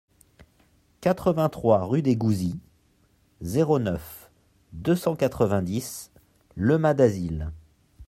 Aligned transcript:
quatre-vingt-trois 1.01 1.85
rue 1.85 2.01
des 2.01 2.15
Gouzis, 2.15 2.57
zéro 3.41 3.77
neuf, 3.77 4.31
deux 4.73 4.95
cent 4.95 5.15
quatre-vingt-dix 5.15 6.09
Le 6.55 6.79
Mas-d'Azil 6.79 7.51